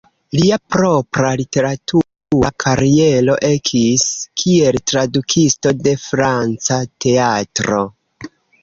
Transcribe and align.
Lia 0.37 0.55
propra 0.75 1.33
literatura 1.41 2.51
kariero 2.65 3.37
ekis 3.51 4.09
kiel 4.43 4.81
tradukisto 4.95 5.77
de 5.85 5.97
franca 6.09 6.85
teatro. 7.07 7.89